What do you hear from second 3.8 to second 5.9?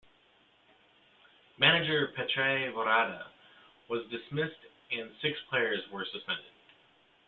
was dismissed and six players